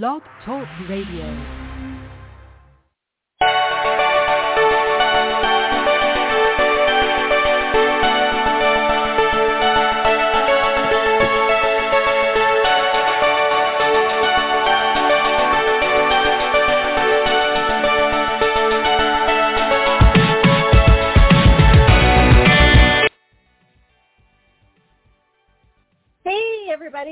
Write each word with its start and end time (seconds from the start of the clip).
Blog 0.00 0.22
Talk 0.46 0.66
Radio. 0.88 1.28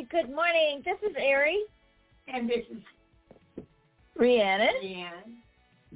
Good 0.08 0.34
morning. 0.34 0.82
This 0.84 0.96
is 1.08 1.14
Ari. 1.16 1.58
And 2.32 2.48
this 2.48 2.64
is 2.70 3.64
Rhiannon. 4.16 4.74
Jan. 4.82 5.36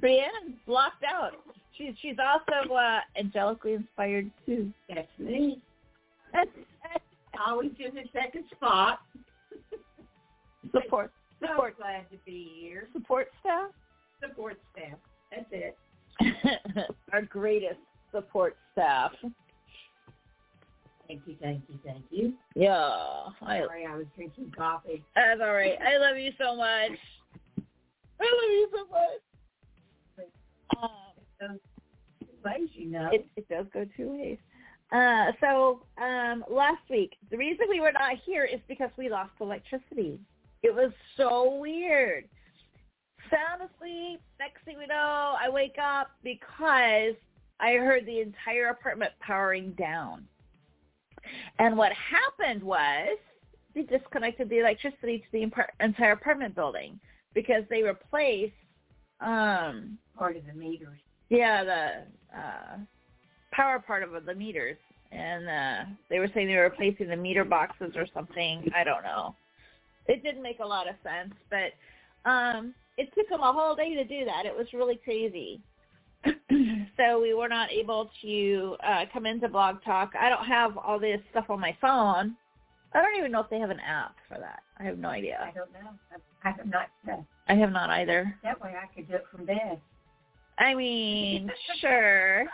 Rhiannon's 0.01 0.57
blocked 0.65 1.03
out. 1.03 1.33
She's 1.77 1.93
she's 2.01 2.15
also 2.19 2.73
uh, 2.73 2.99
angelically 3.21 3.75
inspired 3.75 4.29
too. 4.45 4.71
That's 4.89 5.07
me. 5.19 5.61
Always 7.47 7.71
in 7.79 7.95
the 7.95 8.03
second 8.13 8.45
spot. 8.55 8.99
support 10.73 11.11
So 11.41 11.47
support 11.47 11.77
glad 11.77 12.09
to 12.11 12.17
be 12.25 12.49
here. 12.59 12.87
support 12.93 13.27
staff. 13.41 13.69
Support 14.21 14.57
staff. 14.71 14.97
That's 15.31 15.45
it. 15.51 15.77
Our 17.13 17.23
greatest 17.23 17.79
support 18.11 18.55
staff. 18.71 19.11
Thank 21.07 21.21
you, 21.27 21.35
thank 21.41 21.61
you, 21.69 21.79
thank 21.85 22.03
you. 22.09 22.33
Yeah, 22.55 22.73
I, 23.41 23.59
Sorry, 23.59 23.85
I 23.85 23.95
was 23.95 24.05
drinking 24.15 24.51
coffee. 24.57 25.03
that's 25.15 25.39
all 25.41 25.53
right. 25.53 25.77
I 25.81 25.97
love 25.97 26.17
you 26.17 26.31
so 26.39 26.55
much. 26.55 26.97
I 28.19 28.23
love 28.23 28.51
you 28.51 28.69
so 28.73 28.85
much. 28.91 29.21
Um, 30.81 30.89
So, 31.39 31.59
ways, 32.43 32.69
you 32.73 32.89
know. 32.89 33.09
It, 33.11 33.27
it 33.35 33.47
does 33.49 33.65
go 33.73 33.85
two 33.95 34.17
ways. 34.17 34.37
Uh, 34.91 35.31
so 35.41 35.81
um, 36.01 36.43
last 36.49 36.81
week, 36.89 37.13
the 37.29 37.37
reason 37.37 37.65
we 37.69 37.81
were 37.81 37.91
not 37.91 38.13
here 38.25 38.45
is 38.45 38.59
because 38.67 38.89
we 38.97 39.09
lost 39.09 39.31
electricity. 39.41 40.19
It 40.63 40.73
was 40.73 40.91
so 41.17 41.55
weird. 41.59 42.25
Sound 43.29 43.69
asleep. 43.69 44.21
Next 44.39 44.63
thing 44.65 44.77
we 44.77 44.85
know, 44.87 45.35
I 45.39 45.49
wake 45.49 45.77
up 45.81 46.11
because 46.23 47.15
I 47.59 47.73
heard 47.73 48.05
the 48.05 48.21
entire 48.21 48.69
apartment 48.69 49.11
powering 49.19 49.71
down. 49.71 50.25
And 51.59 51.77
what 51.77 51.91
happened 51.93 52.63
was 52.63 53.17
they 53.73 53.83
disconnected 53.83 54.49
the 54.49 54.59
electricity 54.59 55.19
to 55.19 55.25
the 55.31 55.45
impar- 55.45 55.69
entire 55.79 56.13
apartment 56.13 56.55
building 56.55 56.99
because 57.33 57.63
they 57.69 57.83
replaced 57.83 58.53
um, 59.19 59.97
part 60.17 60.37
of 60.37 60.45
the 60.45 60.53
meters. 60.53 60.99
yeah, 61.29 61.63
the 61.63 62.37
uh, 62.37 62.77
power 63.51 63.79
part 63.79 64.03
of 64.03 64.25
the 64.25 64.35
meters, 64.35 64.77
and 65.11 65.47
uh, 65.47 65.91
they 66.09 66.19
were 66.19 66.29
saying 66.33 66.47
they 66.47 66.55
were 66.55 66.63
replacing 66.63 67.07
the 67.07 67.15
meter 67.15 67.45
boxes 67.45 67.93
or 67.95 68.07
something. 68.13 68.69
I 68.75 68.83
don't 68.83 69.03
know. 69.03 69.35
It 70.07 70.23
didn't 70.23 70.43
make 70.43 70.59
a 70.59 70.65
lot 70.65 70.87
of 70.87 70.95
sense, 71.03 71.33
but 71.49 72.29
um, 72.29 72.73
it 72.97 73.13
took 73.15 73.29
them 73.29 73.41
a 73.41 73.51
whole 73.51 73.75
day 73.75 73.95
to 73.95 74.03
do 74.03 74.25
that. 74.25 74.45
It 74.45 74.55
was 74.55 74.67
really 74.73 74.99
crazy. 75.03 75.61
so 76.97 77.21
we 77.21 77.33
were 77.33 77.47
not 77.49 77.71
able 77.71 78.09
to 78.21 78.75
uh, 78.85 79.05
come 79.13 79.25
into 79.25 79.47
Blog 79.47 79.83
Talk. 79.83 80.13
I 80.19 80.29
don't 80.29 80.45
have 80.45 80.77
all 80.77 80.99
this 80.99 81.19
stuff 81.31 81.45
on 81.49 81.59
my 81.59 81.75
phone. 81.79 82.35
I 82.93 83.01
don't 83.01 83.17
even 83.17 83.31
know 83.31 83.41
if 83.41 83.49
they 83.49 83.59
have 83.59 83.69
an 83.69 83.81
app 83.81 84.15
for 84.27 84.37
that. 84.39 84.61
I 84.79 84.83
have 84.83 84.97
no 84.97 85.09
idea. 85.09 85.39
I 85.41 85.51
don't 85.51 85.71
know. 85.73 85.91
I, 86.43 86.51
have 86.51 86.65
not. 86.65 86.87
Uh, 87.11 87.21
I 87.47 87.53
have 87.55 87.71
not 87.71 87.89
either. 87.89 88.33
that 88.43 88.61
way 88.61 88.75
I 88.81 88.93
could 88.93 89.07
do 89.09 89.15
it 89.15 89.25
from 89.31 89.45
bed. 89.45 89.79
I 90.57 90.73
mean, 90.73 91.51
sure. 91.81 92.45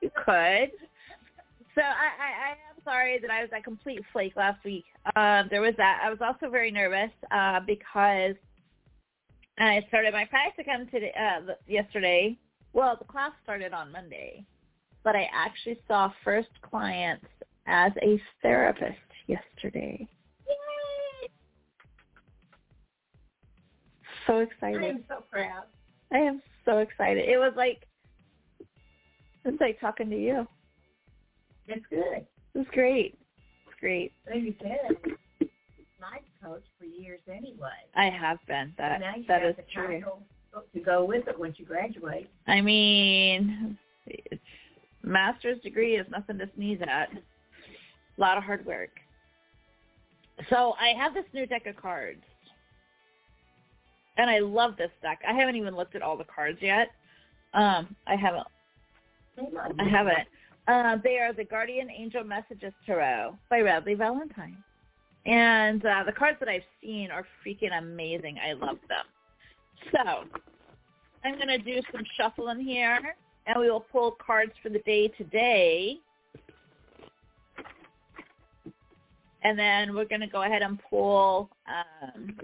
You 0.00 0.10
could. 0.24 0.72
So 1.74 1.82
I, 1.82 2.08
I, 2.18 2.48
I 2.48 2.50
am 2.50 2.82
sorry 2.84 3.18
that 3.20 3.30
I 3.30 3.42
was 3.42 3.50
a 3.56 3.62
complete 3.62 4.00
flake 4.12 4.34
last 4.36 4.64
week. 4.64 4.84
Um, 5.14 5.46
there 5.50 5.60
was 5.60 5.74
that. 5.76 6.00
I 6.02 6.10
was 6.10 6.18
also 6.20 6.50
very 6.50 6.70
nervous 6.70 7.10
uh, 7.30 7.60
because 7.60 8.34
I 9.58 9.84
started 9.88 10.12
my 10.12 10.26
practicum 10.26 10.90
today, 10.90 11.12
uh, 11.18 11.52
yesterday. 11.66 12.36
Well, 12.72 12.96
the 12.98 13.06
class 13.06 13.32
started 13.42 13.72
on 13.72 13.90
Monday, 13.90 14.44
but 15.02 15.16
I 15.16 15.28
actually 15.32 15.78
saw 15.88 16.12
first 16.22 16.50
clients 16.60 17.24
as 17.66 17.92
a 18.02 18.20
therapist 18.42 18.98
yesterday. 19.26 20.06
Yay! 20.46 21.28
So 24.26 24.38
excited. 24.38 24.82
I'm 24.82 25.04
so 25.08 25.24
proud. 25.30 25.64
I 26.12 26.18
am 26.18 26.42
so 26.64 26.78
excited. 26.78 27.28
It 27.28 27.38
was 27.38 27.52
like 27.56 27.86
it's 29.44 29.60
like 29.60 29.80
talking 29.80 30.10
to 30.10 30.16
you. 30.16 30.46
That's 31.68 31.80
good. 31.88 32.26
It 32.54 32.58
was 32.58 32.66
great. 32.72 33.18
It's 33.66 33.80
great. 33.80 34.12
Like 34.28 34.42
you 34.42 34.54
said, 34.60 35.16
life 36.00 36.22
coach 36.42 36.64
for 36.78 36.84
years 36.84 37.20
anyway. 37.28 37.68
I 37.94 38.10
have 38.10 38.38
been. 38.46 38.72
That 38.78 39.00
now 39.00 39.14
you 39.16 39.24
that 39.28 39.44
is 39.44 39.56
the 39.56 39.62
true. 39.72 40.02
to 40.74 40.80
go 40.80 41.04
with 41.04 41.28
it 41.28 41.38
once 41.38 41.56
you 41.58 41.64
graduate. 41.64 42.28
I 42.46 42.60
mean, 42.60 43.78
it's, 44.06 44.42
master's 45.02 45.60
degree 45.62 45.96
is 45.96 46.06
nothing 46.10 46.38
to 46.38 46.48
sneeze 46.56 46.80
at. 46.82 47.10
A 47.12 48.20
lot 48.20 48.36
of 48.38 48.44
hard 48.44 48.64
work. 48.64 48.90
So 50.50 50.74
I 50.80 50.98
have 50.98 51.14
this 51.14 51.24
new 51.32 51.46
deck 51.46 51.66
of 51.66 51.76
cards, 51.76 52.22
and 54.18 54.28
I 54.28 54.38
love 54.38 54.76
this 54.76 54.90
deck. 55.02 55.20
I 55.26 55.32
haven't 55.32 55.56
even 55.56 55.74
looked 55.74 55.94
at 55.94 56.02
all 56.02 56.16
the 56.16 56.24
cards 56.24 56.58
yet. 56.60 56.88
Um, 57.54 57.96
I 58.06 58.16
haven't 58.16 58.46
I 59.78 59.88
haven't. 59.88 60.28
Uh, 60.68 60.96
they 61.02 61.18
are 61.18 61.32
the 61.32 61.44
Guardian 61.44 61.88
Angel 61.90 62.24
Messages 62.24 62.72
Tarot 62.84 63.36
by 63.50 63.60
Radleigh 63.60 63.96
Valentine. 63.96 64.56
And 65.26 65.84
uh, 65.84 66.04
the 66.06 66.12
cards 66.12 66.38
that 66.38 66.48
I've 66.48 66.62
seen 66.80 67.10
are 67.10 67.26
freaking 67.44 67.76
amazing. 67.76 68.38
I 68.38 68.52
love 68.52 68.78
them. 68.88 69.04
So 69.92 70.24
I'm 71.24 71.34
going 71.34 71.48
to 71.48 71.58
do 71.58 71.80
some 71.92 72.02
shuffling 72.16 72.60
here, 72.60 73.00
and 73.46 73.58
we 73.58 73.68
will 73.68 73.80
pull 73.80 74.16
cards 74.24 74.52
for 74.62 74.68
the 74.68 74.78
day 74.80 75.08
today. 75.08 75.98
And 79.42 79.58
then 79.58 79.94
we're 79.94 80.06
going 80.06 80.20
to 80.20 80.26
go 80.28 80.42
ahead 80.42 80.62
and 80.62 80.78
pull 80.88 81.50
um, 81.68 82.36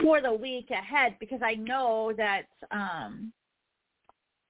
for 0.00 0.20
the 0.20 0.32
week 0.32 0.70
ahead 0.70 1.16
because 1.20 1.40
I 1.42 1.54
know 1.54 2.12
that 2.16 2.42
um, 2.70 3.32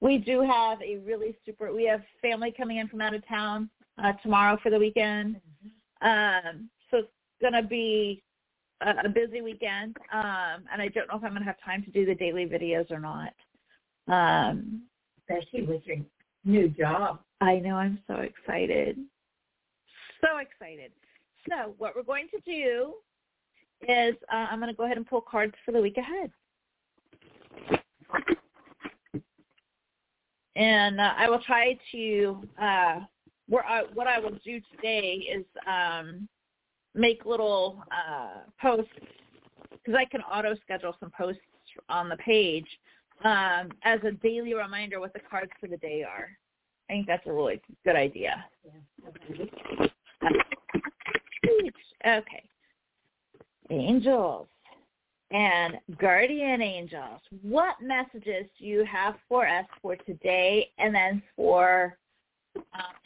we 0.01 0.19
do 0.19 0.41
have 0.43 0.81
a 0.83 0.99
really 0.99 1.37
super. 1.47 1.73
We 1.73 1.85
have 1.85 2.03
family 2.21 2.53
coming 2.57 2.79
in 2.79 2.89
from 2.89 3.01
out 3.01 3.15
of 3.15 3.27
town 3.29 3.71
uh, 4.03 4.13
tomorrow 4.23 4.59
for 4.63 4.71
the 4.71 4.79
weekend, 4.79 5.41
um, 6.03 6.69
so 6.91 6.99
it's 6.99 7.09
gonna 7.41 7.63
be 7.63 8.23
a, 8.81 9.07
a 9.07 9.09
busy 9.09 9.41
weekend. 9.41 9.97
Um, 10.13 10.65
and 10.73 10.81
I 10.81 10.89
don't 10.89 11.09
know 11.09 11.17
if 11.17 11.25
I'm 11.25 11.33
gonna 11.33 11.45
have 11.45 11.63
time 11.65 11.83
to 11.85 11.91
do 11.91 12.05
the 12.05 12.15
daily 12.15 12.47
videos 12.47 12.91
or 12.91 13.01
not. 13.01 13.33
Um, 14.09 14.83
especially 15.29 15.63
with 15.63 15.83
your 15.87 15.99
new 16.45 16.69
job. 16.69 17.21
I 17.41 17.59
know 17.59 17.77
I'm 17.77 17.99
so 18.07 18.17
excited, 18.17 18.99
so 20.21 20.39
excited. 20.39 20.93
So 21.49 21.75
what 21.79 21.97
we're 21.97 22.03
going 22.03 22.29
to 22.31 22.41
do 22.45 22.95
is 23.89 24.15
uh, 24.33 24.47
I'm 24.51 24.61
going 24.61 24.71
to 24.71 24.77
go 24.77 24.85
ahead 24.85 24.97
and 24.97 25.07
pull 25.07 25.21
cards 25.21 25.55
for 25.65 25.73
the 25.73 25.81
week 25.81 25.97
ahead. 25.97 26.31
and 30.57 31.01
uh, 31.01 31.13
I 31.17 31.29
will 31.29 31.41
try 31.41 31.79
to 31.93 32.49
uh, 32.61 33.01
where 33.53 33.67
I, 33.67 33.83
what 33.93 34.07
I 34.07 34.19
will 34.19 34.39
do 34.43 34.63
today 34.75 35.29
is 35.31 35.45
um, 35.69 36.27
make 36.95 37.27
little 37.27 37.85
uh, 37.93 38.41
posts 38.59 38.91
because 39.71 39.95
I 39.95 40.07
can 40.07 40.23
auto 40.23 40.55
schedule 40.65 40.97
some 40.99 41.11
posts 41.11 41.43
on 41.91 42.09
the 42.09 42.17
page 42.17 42.67
um, 43.25 43.71
as 43.85 44.01
a 44.05 44.13
daily 44.23 44.55
reminder 44.55 45.01
what 45.01 45.13
the 45.13 45.21
cards 45.31 45.51
for 45.61 45.67
the 45.67 45.77
day 45.77 46.03
are. 46.03 46.31
I 46.89 46.95
think 46.95 47.07
that's 47.07 47.27
a 47.27 47.33
really 47.33 47.61
good 47.85 47.95
idea. 47.95 48.43
Okay. 52.07 52.43
Angels 53.69 54.49
and 55.31 55.75
guardian 56.01 56.63
angels. 56.63 57.21
What 57.43 57.77
messages 57.83 58.47
do 58.59 58.65
you 58.65 58.83
have 58.87 59.17
for 59.29 59.47
us 59.47 59.67
for 59.83 59.97
today 59.97 60.71
and 60.79 60.95
then 60.95 61.23
for 61.37 61.99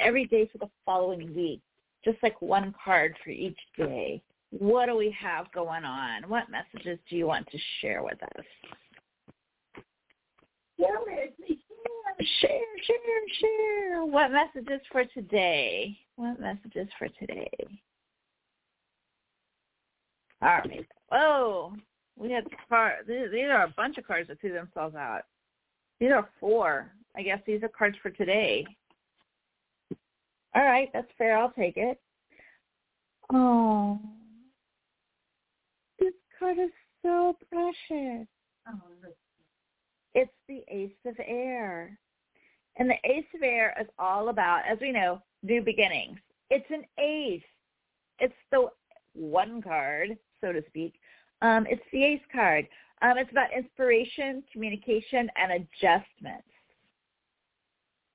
every 0.00 0.26
day 0.26 0.48
for 0.50 0.58
the 0.58 0.70
following 0.84 1.34
week? 1.34 1.60
Just 2.04 2.19
like 2.22 2.40
one 2.40 2.75
card 2.84 3.16
for 3.25 3.31
each 3.31 3.58
day. 3.76 4.22
What 4.50 4.87
do 4.87 4.96
we 4.96 5.14
have 5.20 5.50
going 5.52 5.84
on? 5.84 6.28
What 6.28 6.44
messages 6.50 6.98
do 7.10 7.16
you 7.16 7.26
want 7.26 7.46
to 7.50 7.58
share 7.81 8.02
with 8.02 8.22
us? 8.22 8.44
Share, 12.40 12.60
share, 12.82 12.96
share. 13.40 14.04
What 14.04 14.31
messages 14.31 14.81
for 14.90 15.04
today? 15.06 15.98
What 16.16 16.40
messages 16.40 16.88
for 16.98 17.08
today? 17.19 17.50
All 20.43 20.48
right. 20.48 20.87
Oh, 21.12 21.75
we 22.19 22.31
had 22.31 22.46
cards. 22.69 23.08
These 23.08 23.44
are 23.50 23.64
a 23.64 23.75
bunch 23.76 23.98
of 23.98 24.06
cards 24.06 24.28
that 24.28 24.40
threw 24.40 24.52
themselves 24.52 24.94
out. 24.94 25.22
These 25.98 26.12
are 26.12 26.28
four. 26.40 26.93
I 27.16 27.22
guess 27.22 27.40
these 27.46 27.62
are 27.62 27.69
cards 27.69 27.96
for 28.02 28.10
today. 28.10 28.66
All 30.56 30.64
right, 30.64 30.88
that's 30.94 31.11
fair. 31.19 31.37
I'll 31.37 31.53
take 31.53 31.76
it. 31.76 32.00
Oh, 33.31 34.00
this 35.99 36.14
card 36.38 36.58
is 36.58 36.70
so 37.03 37.37
precious. 37.53 38.26
Oh, 38.67 38.81
it's 40.14 40.32
the 40.49 40.64
Ace 40.69 40.91
of 41.05 41.14
Air. 41.26 41.99
And 42.79 42.88
the 42.88 42.97
Ace 43.05 43.26
of 43.35 43.43
Air 43.43 43.75
is 43.79 43.87
all 43.99 44.31
about, 44.31 44.62
as 44.67 44.79
we 44.81 44.93
know, 44.93 45.20
new 45.43 45.61
beginnings. 45.61 46.19
It's 46.49 46.70
an 46.70 46.85
ace. 46.99 47.43
It's 48.19 48.35
the 48.50 48.69
one 49.12 49.61
card, 49.61 50.17
so 50.41 50.53
to 50.53 50.62
speak. 50.69 50.94
Um, 51.43 51.67
it's 51.69 51.82
the 51.93 52.03
ace 52.03 52.20
card. 52.32 52.67
Um, 53.03 53.19
it's 53.19 53.31
about 53.31 53.53
inspiration, 53.53 54.43
communication, 54.50 55.29
and 55.37 55.53
adjustments. 55.53 56.49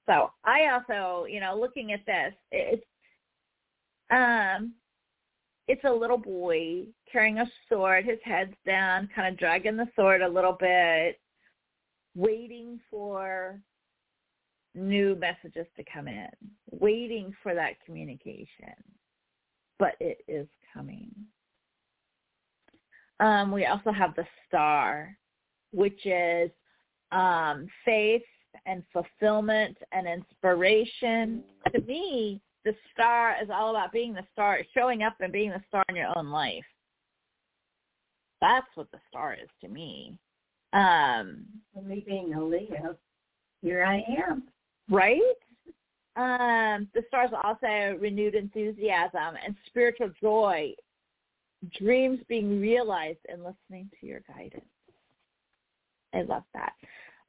So 0.07 0.31
I 0.43 0.67
also, 0.73 1.25
you 1.25 1.39
know, 1.39 1.57
looking 1.59 1.93
at 1.93 2.05
this, 2.05 2.33
it's 2.51 2.85
um, 4.09 4.73
it's 5.67 5.83
a 5.85 5.91
little 5.91 6.17
boy 6.17 6.87
carrying 7.09 7.37
a 7.39 7.45
sword, 7.69 8.05
his 8.05 8.19
head's 8.23 8.53
down, 8.65 9.09
kind 9.15 9.31
of 9.31 9.39
dragging 9.39 9.77
the 9.77 9.87
sword 9.95 10.21
a 10.21 10.27
little 10.27 10.57
bit, 10.59 11.19
waiting 12.15 12.79
for 12.89 13.61
new 14.75 15.15
messages 15.15 15.67
to 15.77 15.83
come 15.91 16.07
in, 16.07 16.29
waiting 16.71 17.33
for 17.41 17.53
that 17.53 17.79
communication. 17.85 18.73
But 19.79 19.95
it 19.99 20.19
is 20.27 20.47
coming. 20.73 21.09
Um, 23.19 23.51
we 23.51 23.65
also 23.65 23.91
have 23.91 24.15
the 24.15 24.25
star, 24.47 25.15
which 25.71 26.05
is 26.05 26.51
um, 27.11 27.67
faith 27.85 28.23
and 28.65 28.83
fulfillment 28.91 29.77
and 29.91 30.07
inspiration. 30.07 31.43
To 31.73 31.81
me, 31.81 32.41
the 32.65 32.75
star 32.93 33.35
is 33.41 33.49
all 33.51 33.71
about 33.71 33.91
being 33.91 34.13
the 34.13 34.25
star, 34.31 34.59
showing 34.73 35.03
up 35.03 35.15
and 35.19 35.31
being 35.31 35.49
the 35.49 35.61
star 35.67 35.83
in 35.89 35.95
your 35.95 36.15
own 36.17 36.29
life. 36.29 36.63
That's 38.39 38.67
what 38.75 38.91
the 38.91 38.99
star 39.09 39.33
is 39.33 39.49
to 39.61 39.67
me. 39.67 40.17
Um, 40.73 41.45
For 41.73 41.83
me 41.83 42.03
being 42.05 42.33
a 42.33 42.43
Leo, 42.43 42.95
here 43.61 43.83
I 43.83 44.03
am. 44.27 44.43
Right? 44.89 45.19
Um, 46.15 46.87
the 46.93 47.03
stars 47.07 47.29
also 47.43 47.97
renewed 47.99 48.35
enthusiasm 48.35 49.37
and 49.45 49.55
spiritual 49.67 50.11
joy, 50.21 50.73
dreams 51.77 52.19
being 52.27 52.59
realized 52.59 53.19
and 53.29 53.43
listening 53.43 53.89
to 53.99 54.07
your 54.07 54.21
guidance. 54.27 54.65
I 56.13 56.23
love 56.23 56.43
that. 56.53 56.73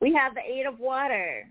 We 0.02 0.12
have 0.14 0.34
the 0.34 0.40
eight 0.40 0.66
of 0.66 0.80
water, 0.80 1.48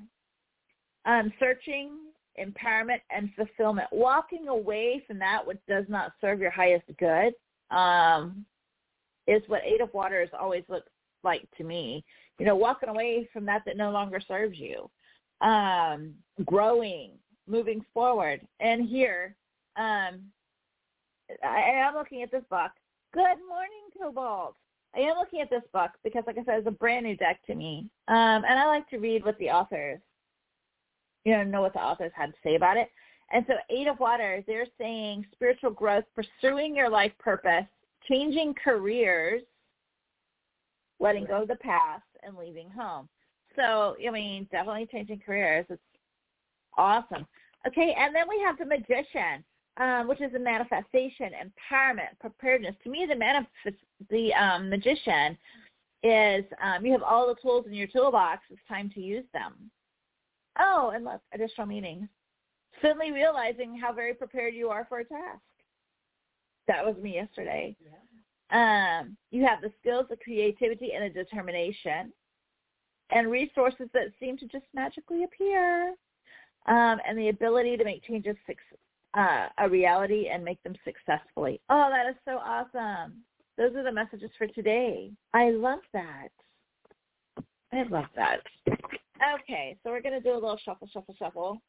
um, 1.05 1.31
searching, 1.39 1.91
empowerment, 2.37 2.99
and 3.09 3.29
fulfillment. 3.33 3.87
Walking 3.93 4.49
away 4.49 5.01
from 5.07 5.19
that 5.19 5.47
which 5.47 5.59
does 5.69 5.85
not 5.87 6.11
serve 6.19 6.41
your 6.41 6.51
highest 6.51 6.83
good 6.99 7.33
um, 7.73 8.45
is 9.25 9.41
what 9.47 9.61
eight 9.63 9.79
of 9.79 9.93
waters 9.93 10.27
always 10.37 10.65
looks 10.67 10.91
like 11.23 11.47
to 11.57 11.63
me. 11.63 12.03
You 12.39 12.45
know, 12.45 12.57
walking 12.57 12.89
away 12.89 13.29
from 13.31 13.45
that 13.45 13.63
that 13.65 13.77
no 13.77 13.89
longer 13.89 14.19
serves 14.27 14.59
you. 14.59 14.89
Um, 15.39 16.13
growing, 16.43 17.11
moving 17.47 17.85
forward. 17.93 18.41
And 18.59 18.85
here, 18.85 19.37
um, 19.77 20.23
I 21.41 21.61
am 21.73 21.95
looking 21.95 22.21
at 22.21 22.31
this 22.31 22.43
book. 22.49 22.71
Good 23.13 23.39
morning, 23.47 23.87
Cobalt. 23.97 24.55
I 24.95 24.99
am 24.99 25.17
looking 25.17 25.41
at 25.41 25.49
this 25.49 25.63
book 25.73 25.91
because, 26.03 26.23
like 26.27 26.37
I 26.37 26.43
said, 26.43 26.59
it's 26.59 26.67
a 26.67 26.71
brand 26.71 27.05
new 27.05 27.15
deck 27.15 27.39
to 27.47 27.55
me, 27.55 27.89
um, 28.07 28.43
and 28.45 28.59
I 28.59 28.65
like 28.67 28.89
to 28.89 28.97
read 28.97 29.23
what 29.23 29.37
the 29.37 29.49
authors, 29.49 29.99
you 31.23 31.33
know, 31.33 31.43
know 31.43 31.61
what 31.61 31.73
the 31.73 31.79
authors 31.79 32.11
had 32.13 32.27
to 32.27 32.37
say 32.43 32.55
about 32.55 32.77
it. 32.77 32.89
And 33.33 33.45
so, 33.47 33.53
Eight 33.69 33.87
of 33.87 33.99
Water, 33.99 34.43
they're 34.47 34.67
saying 34.77 35.25
spiritual 35.31 35.71
growth, 35.71 36.03
pursuing 36.13 36.75
your 36.75 36.89
life 36.89 37.13
purpose, 37.19 37.65
changing 38.09 38.55
careers, 38.61 39.41
letting 40.99 41.25
go 41.25 41.43
of 41.43 41.47
the 41.47 41.55
past, 41.55 42.03
and 42.23 42.37
leaving 42.37 42.69
home. 42.69 43.07
So, 43.55 43.95
I 44.05 44.11
mean, 44.11 44.47
definitely 44.51 44.87
changing 44.91 45.21
careers. 45.25 45.65
It's 45.69 45.81
awesome. 46.77 47.25
Okay, 47.67 47.95
and 47.97 48.13
then 48.15 48.25
we 48.27 48.41
have 48.45 48.57
the 48.57 48.65
magician, 48.65 49.43
um, 49.81 50.07
which 50.07 50.21
is 50.21 50.33
a 50.35 50.39
manifestation, 50.39 51.31
empowerment, 51.31 52.19
preparedness. 52.19 52.75
To 52.83 52.89
me, 52.89 53.07
the 53.09 53.15
manifest, 53.15 53.83
the 54.11 54.31
um, 54.35 54.69
magician 54.69 55.35
is 56.03 56.45
um, 56.63 56.85
you 56.85 56.91
have 56.91 57.01
all 57.01 57.27
the 57.27 57.41
tools 57.41 57.65
in 57.67 57.73
your 57.73 57.87
toolbox. 57.87 58.41
It's 58.51 58.61
time 58.69 58.91
to 58.93 59.01
use 59.01 59.25
them. 59.33 59.71
Oh, 60.59 60.91
and 60.93 61.03
look, 61.03 61.21
additional 61.33 61.65
meanings. 61.65 62.07
Suddenly 62.81 63.11
realizing 63.11 63.77
how 63.77 63.91
very 63.91 64.13
prepared 64.13 64.53
you 64.53 64.69
are 64.69 64.85
for 64.87 64.99
a 64.99 65.03
task. 65.03 65.41
That 66.67 66.85
was 66.85 66.95
me 67.01 67.15
yesterday. 67.15 67.75
Yeah. 67.83 68.99
Um, 69.01 69.17
you 69.31 69.45
have 69.45 69.61
the 69.61 69.71
skills, 69.79 70.05
the 70.09 70.17
creativity, 70.17 70.91
and 70.93 71.03
the 71.03 71.23
determination, 71.23 72.13
and 73.09 73.31
resources 73.31 73.87
that 73.93 74.11
seem 74.19 74.37
to 74.37 74.45
just 74.45 74.65
magically 74.75 75.23
appear, 75.23 75.89
um, 76.67 76.99
and 77.07 77.17
the 77.17 77.29
ability 77.29 77.77
to 77.77 77.83
make 77.83 78.03
changes 78.03 78.35
uh, 79.13 79.47
a 79.57 79.69
reality 79.69 80.29
and 80.31 80.43
make 80.43 80.61
them 80.63 80.75
successfully. 80.83 81.59
Oh, 81.69 81.89
that 81.89 82.09
is 82.09 82.15
so 82.25 82.37
awesome. 82.37 83.23
Those 83.57 83.75
are 83.75 83.83
the 83.83 83.91
messages 83.91 84.31
for 84.37 84.47
today. 84.47 85.11
I 85.33 85.51
love 85.51 85.79
that. 85.93 86.29
I 87.73 87.83
love 87.83 88.05
that. 88.15 88.39
Okay, 88.67 89.77
so 89.83 89.91
we're 89.91 90.01
going 90.01 90.19
to 90.19 90.21
do 90.21 90.33
a 90.33 90.35
little 90.35 90.59
shuffle, 90.63 90.89
shuffle, 90.91 91.15
shuffle. 91.17 91.61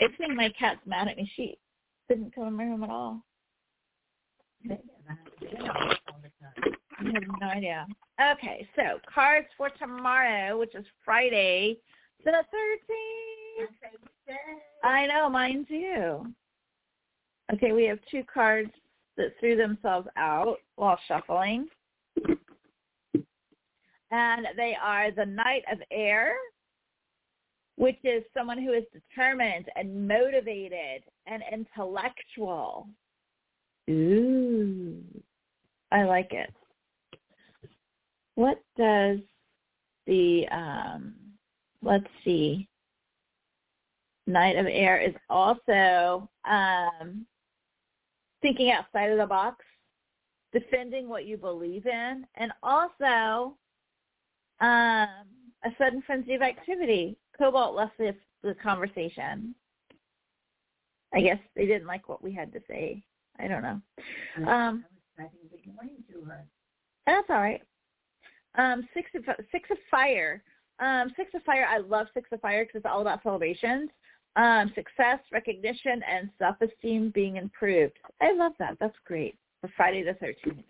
I 0.00 0.06
think 0.16 0.34
my 0.34 0.50
cat's 0.58 0.80
mad 0.86 1.08
at 1.08 1.16
me. 1.16 1.30
She 1.36 1.58
didn't 2.08 2.34
come 2.34 2.48
in 2.48 2.54
my 2.54 2.64
room 2.64 2.82
at 2.84 2.90
all. 2.90 3.22
I 7.00 7.04
have 7.14 7.22
no 7.40 7.48
idea. 7.48 7.86
Okay, 8.32 8.68
so 8.76 9.00
cards 9.12 9.48
for 9.56 9.70
tomorrow, 9.70 10.58
which 10.58 10.74
is 10.74 10.84
Friday, 11.04 11.78
the 12.24 12.30
13th. 12.30 14.36
I 14.84 15.06
know, 15.06 15.28
mine 15.28 15.66
too. 15.68 16.26
Okay, 17.52 17.72
we 17.72 17.84
have 17.84 17.98
two 18.10 18.22
cards 18.32 18.70
that 19.16 19.32
threw 19.40 19.56
themselves 19.56 20.08
out 20.16 20.58
while 20.76 20.98
shuffling. 21.08 21.66
And 24.12 24.46
they 24.56 24.76
are 24.80 25.10
the 25.10 25.26
Knight 25.26 25.62
of 25.72 25.78
Air, 25.90 26.34
which 27.76 27.98
is 28.04 28.22
someone 28.36 28.62
who 28.62 28.72
is 28.72 28.84
determined 28.92 29.66
and 29.76 30.06
motivated 30.06 31.02
and 31.26 31.42
intellectual. 31.50 32.88
Ooh, 33.88 35.02
I 35.90 36.04
like 36.04 36.32
it. 36.32 36.52
What 38.40 38.62
does 38.74 39.18
the, 40.06 40.48
um, 40.50 41.12
let's 41.82 42.06
see, 42.24 42.66
Knight 44.26 44.56
of 44.56 44.64
Air 44.66 44.98
is 44.98 45.12
also 45.28 46.26
um, 46.48 47.26
thinking 48.40 48.70
outside 48.70 49.10
of 49.10 49.18
the 49.18 49.26
box, 49.26 49.62
defending 50.54 51.06
what 51.06 51.26
you 51.26 51.36
believe 51.36 51.84
in, 51.84 52.26
and 52.36 52.50
also 52.62 53.58
um, 54.62 55.26
a 55.62 55.70
sudden 55.76 56.02
frenzy 56.06 56.34
of 56.34 56.40
activity. 56.40 57.18
Cobalt 57.36 57.76
left 57.76 57.98
the, 57.98 58.14
the 58.42 58.54
conversation. 58.54 59.54
I 61.12 61.20
guess 61.20 61.38
they 61.54 61.66
didn't 61.66 61.86
like 61.86 62.08
what 62.08 62.24
we 62.24 62.32
had 62.32 62.54
to 62.54 62.60
say. 62.66 63.02
I 63.38 63.48
don't 63.48 63.62
know. 63.62 63.82
Um, 64.50 64.86
that's 67.06 67.26
all 67.28 67.36
right. 67.36 67.60
Um, 68.56 68.88
six 68.94 69.10
of 69.14 69.24
six 69.52 69.68
of 69.70 69.78
fire. 69.90 70.42
Um, 70.80 71.12
six 71.16 71.30
of 71.34 71.42
fire. 71.42 71.66
I 71.68 71.78
love 71.78 72.06
six 72.14 72.28
of 72.32 72.40
fire 72.40 72.64
because 72.64 72.78
it's 72.78 72.90
all 72.90 73.02
about 73.02 73.22
celebrations, 73.22 73.90
um, 74.36 74.72
success, 74.74 75.18
recognition, 75.30 76.02
and 76.08 76.30
self-esteem 76.38 77.10
being 77.14 77.36
improved. 77.36 77.98
I 78.20 78.32
love 78.32 78.52
that. 78.58 78.78
That's 78.80 78.96
great 79.06 79.36
for 79.60 79.70
Friday 79.76 80.02
the 80.02 80.14
thirteenth. 80.14 80.64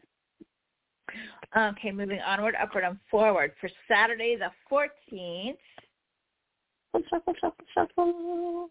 Okay, 1.56 1.90
moving 1.90 2.20
onward, 2.20 2.54
upward, 2.60 2.84
and 2.84 2.99
forward 3.10 3.52
for 3.60 3.70
Saturday 3.88 4.37
the 4.37 4.50
fourteenth. 4.68 5.58
Shuffle, 7.08 7.34
shuffle, 7.40 7.64
shuffle. 7.72 8.70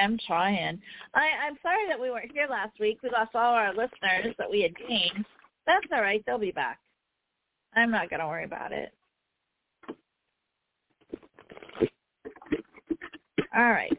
I'm 0.00 0.18
trying. 0.26 0.80
I, 1.14 1.28
I'm 1.46 1.56
sorry 1.62 1.88
that 1.88 2.00
we 2.00 2.10
weren't 2.10 2.30
here 2.30 2.46
last 2.48 2.78
week. 2.78 2.98
We 3.02 3.10
lost 3.10 3.34
all 3.34 3.54
our 3.54 3.70
listeners 3.70 4.34
that 4.38 4.50
we 4.50 4.60
had 4.60 4.76
gained. 4.76 5.24
That's 5.68 5.86
all 5.92 6.00
right. 6.00 6.24
They'll 6.26 6.38
be 6.38 6.50
back. 6.50 6.80
I'm 7.76 7.90
not 7.90 8.08
going 8.08 8.20
to 8.20 8.26
worry 8.26 8.44
about 8.44 8.72
it. 8.72 8.90
All 13.54 13.70
right. 13.70 13.92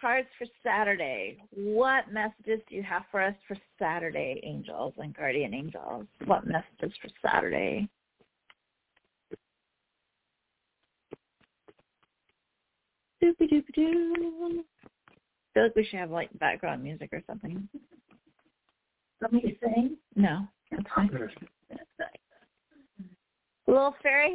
Cards 0.00 0.26
for 0.36 0.46
Saturday. 0.64 1.38
What 1.54 2.12
messages 2.12 2.60
do 2.68 2.74
you 2.74 2.82
have 2.82 3.04
for 3.12 3.22
us 3.22 3.36
for 3.46 3.56
Saturday, 3.78 4.40
angels 4.42 4.94
and 4.98 5.14
guardian 5.16 5.54
angels? 5.54 6.06
What 6.24 6.44
messages 6.44 6.92
for 7.00 7.08
Saturday? 7.24 7.88
Doopy 13.22 13.48
doopy 13.48 13.72
doo. 13.72 14.14
I 14.58 15.54
feel 15.54 15.62
like 15.62 15.76
we 15.76 15.84
should 15.84 16.00
have 16.00 16.10
like 16.10 16.36
background 16.40 16.82
music 16.82 17.10
or 17.12 17.22
something. 17.28 17.68
Something 19.20 19.40
to 19.42 19.54
sing? 19.62 19.96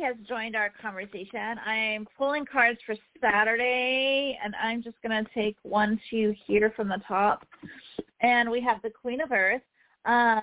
Has 0.04 0.16
joined 0.27 0.56
our 0.56 0.72
conversation. 0.82 1.58
I'm 1.66 2.08
pulling 2.18 2.46
cards 2.46 2.80
for 2.86 2.96
Saturday, 3.20 4.38
and 4.44 4.54
I'm 4.62 4.84
just 4.84 4.96
going 5.01 5.25
to 5.25 5.30
take 5.34 5.58
one, 5.63 6.00
two 6.10 6.34
here 6.46 6.72
from 6.75 6.88
the 6.88 7.01
top. 7.08 7.46
And 8.22 8.50
we 8.50 8.62
have 8.62 8.82
the 8.84 8.89
Queen 8.89 9.22
of 9.22 9.32
Earth. 9.32 9.62
Um, 10.06 10.42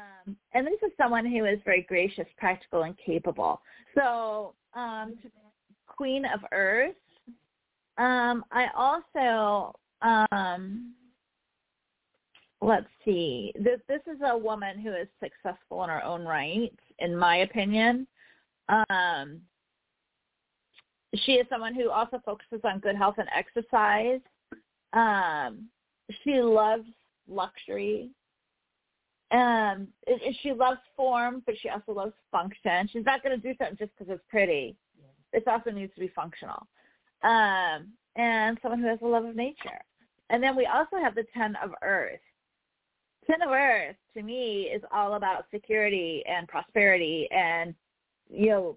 and 0.53 0.67
this 0.67 0.81
is 0.83 0.91
someone 0.99 1.25
who 1.25 1.45
is 1.45 1.59
very 1.65 1.83
gracious, 1.83 2.27
practical, 2.37 2.83
and 2.83 2.97
capable. 2.99 3.61
So, 3.95 4.55
um, 4.75 5.15
Queen 5.87 6.25
of 6.25 6.41
Earth. 6.53 6.97
Um, 7.97 8.45
I 8.51 8.67
also, 8.77 9.75
um, 10.03 10.95
let's 12.61 12.87
see, 13.05 13.53
this, 13.55 13.81
this 13.89 14.01
is 14.07 14.21
a 14.27 14.37
woman 14.37 14.81
who 14.81 14.93
is 14.93 15.09
successful 15.23 15.85
in 15.85 15.91
her 15.91 16.03
own 16.05 16.25
right, 16.25 16.73
in 16.99 17.17
my 17.17 17.37
opinion. 17.39 18.07
Um, 18.69 19.41
she 21.15 21.33
is 21.33 21.47
someone 21.49 21.75
who 21.75 21.91
also 21.91 22.21
focuses 22.25 22.61
on 22.65 22.81
good 22.81 22.97
health 22.97 23.17
and 23.19 23.29
exercise. 23.35 24.21
Um, 24.93 25.69
she 26.23 26.41
loves 26.41 26.87
luxury. 27.29 28.11
Um, 29.31 29.89
it, 30.07 30.37
she 30.43 30.53
loves 30.53 30.81
form, 30.97 31.43
but 31.47 31.55
she 31.61 31.69
also 31.69 31.93
loves 31.93 32.13
function. 32.31 32.89
She's 32.93 33.05
not 33.05 33.23
going 33.23 33.41
to 33.41 33.43
do 33.43 33.55
something 33.59 33.77
just 33.79 33.93
because 33.99 34.13
it's 34.15 34.25
pretty. 34.29 34.77
It 35.33 35.47
also 35.49 35.71
needs 35.71 35.93
to 35.95 36.01
be 36.01 36.09
functional. 36.09 36.67
Um, 37.23 37.89
and 38.17 38.59
someone 38.63 38.81
who 38.81 38.87
has 38.87 39.01
a 39.03 39.07
love 39.07 39.25
of 39.25 39.35
nature. 39.35 39.81
And 40.31 40.43
then 40.43 40.57
we 40.57 40.67
also 40.67 40.97
have 41.03 41.15
the 41.15 41.27
Ten 41.35 41.57
of 41.63 41.73
Earth. 41.83 42.21
Ten 43.27 43.43
of 43.43 43.51
Earth 43.51 43.97
to 44.17 44.23
me 44.23 44.71
is 44.75 44.83
all 44.93 45.15
about 45.15 45.47
security 45.53 46.23
and 46.27 46.47
prosperity 46.47 47.29
and 47.33 47.75
you 48.31 48.49
know, 48.49 48.77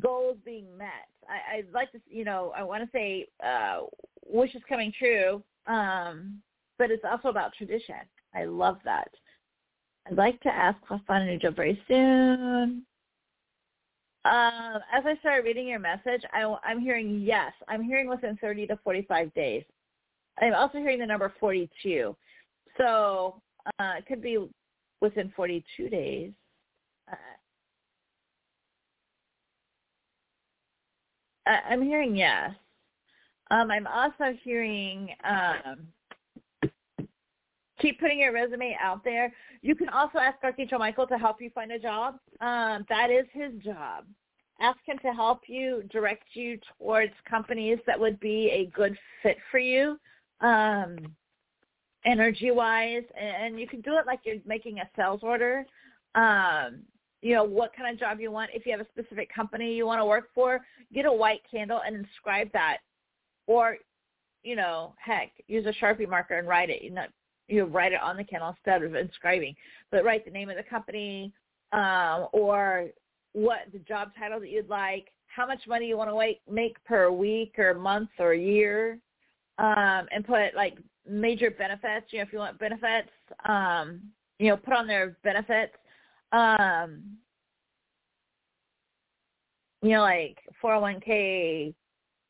goals 0.00 0.36
being 0.44 0.66
met. 0.76 1.08
I, 1.28 1.58
I'd 1.58 1.72
like 1.72 1.92
to, 1.92 2.00
you 2.08 2.24
know, 2.24 2.52
I 2.56 2.62
want 2.62 2.84
to 2.84 2.90
say 2.92 3.26
uh, 3.44 3.82
wishes 4.26 4.62
coming 4.68 4.92
true, 4.98 5.42
um, 5.66 6.40
but 6.78 6.90
it's 6.90 7.04
also 7.08 7.28
about 7.28 7.52
tradition. 7.54 7.96
I 8.34 8.44
love 8.44 8.78
that. 8.84 9.10
I'd 10.06 10.16
like 10.16 10.40
to 10.40 10.48
ask 10.48 10.76
Klafanuja 10.88 11.54
very 11.54 11.80
soon. 11.86 12.84
Um, 14.24 14.78
as 14.92 15.04
I 15.04 15.16
started 15.20 15.44
reading 15.44 15.66
your 15.66 15.80
message, 15.80 16.22
I, 16.32 16.42
I'm 16.64 16.80
hearing 16.80 17.20
yes. 17.20 17.52
I'm 17.68 17.82
hearing 17.82 18.08
within 18.08 18.36
30 18.40 18.68
to 18.68 18.78
45 18.84 19.34
days. 19.34 19.64
I'm 20.40 20.54
also 20.54 20.78
hearing 20.78 21.00
the 21.00 21.06
number 21.06 21.32
42. 21.40 22.16
So 22.78 23.40
uh, 23.78 23.94
it 23.98 24.06
could 24.06 24.22
be 24.22 24.48
within 25.00 25.32
42 25.36 25.88
days. 25.88 26.32
Uh, 27.10 27.16
I'm 31.46 31.82
hearing 31.82 32.16
yes. 32.16 32.50
Um, 33.50 33.70
I'm 33.70 33.86
also 33.86 34.36
hearing 34.42 35.10
um, 35.24 35.86
keep 37.80 38.00
putting 38.00 38.20
your 38.20 38.32
resume 38.32 38.76
out 38.80 39.04
there. 39.04 39.32
You 39.60 39.74
can 39.74 39.88
also 39.88 40.18
ask 40.18 40.38
Archangel 40.42 40.78
Michael 40.78 41.06
to 41.08 41.18
help 41.18 41.42
you 41.42 41.50
find 41.50 41.72
a 41.72 41.78
job. 41.78 42.14
Um, 42.40 42.86
that 42.88 43.10
is 43.10 43.26
his 43.32 43.52
job. 43.62 44.06
Ask 44.60 44.78
him 44.86 44.98
to 45.02 45.12
help 45.12 45.40
you, 45.48 45.82
direct 45.90 46.24
you 46.34 46.58
towards 46.78 47.12
companies 47.28 47.78
that 47.86 47.98
would 47.98 48.20
be 48.20 48.48
a 48.52 48.66
good 48.74 48.96
fit 49.22 49.36
for 49.50 49.58
you, 49.58 49.98
um, 50.40 50.96
energy-wise. 52.04 53.02
And 53.20 53.58
you 53.58 53.66
can 53.66 53.80
do 53.80 53.96
it 53.96 54.06
like 54.06 54.20
you're 54.24 54.36
making 54.46 54.78
a 54.78 54.88
sales 54.96 55.20
order. 55.22 55.66
Um, 56.14 56.82
you 57.22 57.34
know, 57.34 57.44
what 57.44 57.74
kind 57.74 57.92
of 57.92 57.98
job 57.98 58.20
you 58.20 58.30
want. 58.30 58.50
If 58.52 58.66
you 58.66 58.72
have 58.72 58.80
a 58.80 58.90
specific 58.90 59.32
company 59.32 59.74
you 59.74 59.86
want 59.86 60.00
to 60.00 60.04
work 60.04 60.30
for, 60.34 60.60
get 60.92 61.06
a 61.06 61.12
white 61.12 61.40
candle 61.48 61.80
and 61.86 61.96
inscribe 61.96 62.50
that. 62.52 62.78
Or, 63.46 63.76
you 64.42 64.56
know, 64.56 64.94
heck, 64.98 65.30
use 65.46 65.64
a 65.66 65.84
Sharpie 65.84 66.08
marker 66.08 66.38
and 66.38 66.48
write 66.48 66.68
it. 66.68 66.82
You 66.82 66.90
know, 66.90 67.04
you 67.48 67.64
write 67.64 67.92
it 67.92 68.02
on 68.02 68.16
the 68.16 68.24
candle 68.24 68.50
instead 68.50 68.82
of 68.82 68.94
inscribing. 68.94 69.54
But 69.90 70.04
write 70.04 70.24
the 70.24 70.30
name 70.30 70.50
of 70.50 70.56
the 70.56 70.62
company 70.64 71.32
um, 71.72 72.26
or 72.32 72.88
what 73.32 73.60
the 73.72 73.78
job 73.78 74.10
title 74.18 74.40
that 74.40 74.50
you'd 74.50 74.68
like, 74.68 75.08
how 75.26 75.46
much 75.46 75.60
money 75.66 75.86
you 75.86 75.96
want 75.96 76.10
to 76.10 76.52
make 76.52 76.82
per 76.84 77.10
week 77.10 77.58
or 77.58 77.72
month 77.72 78.10
or 78.18 78.34
year, 78.34 78.98
um, 79.58 80.06
and 80.10 80.26
put 80.26 80.54
like 80.56 80.76
major 81.08 81.50
benefits. 81.50 82.06
You 82.10 82.18
know, 82.18 82.24
if 82.24 82.32
you 82.32 82.40
want 82.40 82.58
benefits, 82.58 83.10
um, 83.44 84.00
you 84.38 84.48
know, 84.48 84.56
put 84.56 84.74
on 84.74 84.86
their 84.86 85.16
benefits 85.22 85.74
um 86.32 87.02
you 89.82 89.90
know 89.90 90.00
like 90.00 90.38
401k 90.62 91.74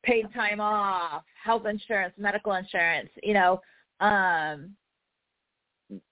paid 0.03 0.27
time 0.35 0.61
off 0.61 1.23
health 1.43 1.67
insurance 1.67 2.15
medical 2.19 2.53
insurance 2.55 3.09
you 3.23 3.35
know 3.35 3.61
um 4.01 4.71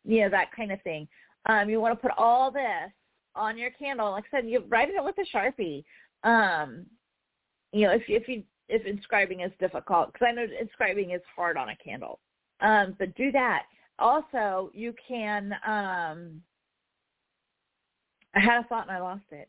you 0.04 0.20
know 0.20 0.28
that 0.28 0.52
kind 0.54 0.72
of 0.72 0.80
thing. 0.82 1.08
Um 1.46 1.70
you 1.70 1.80
want 1.80 1.98
to 1.98 2.00
put 2.00 2.16
all 2.16 2.50
this 2.50 2.92
on 3.34 3.56
your 3.56 3.70
candle 3.70 4.10
like 4.10 4.24
i 4.32 4.36
said 4.38 4.48
you 4.48 4.64
write 4.68 4.88
it 4.88 5.02
with 5.02 5.16
a 5.18 5.36
sharpie. 5.36 5.84
Um 6.24 6.86
you 7.72 7.86
know 7.86 7.92
if 7.92 8.02
if 8.08 8.28
you 8.28 8.42
if 8.68 8.84
inscribing 8.86 9.40
is 9.40 9.52
difficult 9.58 10.12
because 10.12 10.26
i 10.28 10.32
know 10.32 10.46
inscribing 10.60 11.10
is 11.10 11.22
hard 11.34 11.56
on 11.56 11.70
a 11.70 11.76
candle. 11.76 12.20
Um 12.60 12.94
but 12.98 13.14
do 13.16 13.32
that. 13.32 13.64
Also 13.98 14.70
you 14.74 14.94
can 15.06 15.54
um 15.66 16.40
I 18.34 18.40
had 18.40 18.64
a 18.64 18.68
thought 18.68 18.88
and 18.88 18.96
I 18.96 19.00
lost 19.00 19.24
it. 19.30 19.48